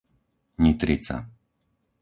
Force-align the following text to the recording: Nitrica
Nitrica 0.63 1.17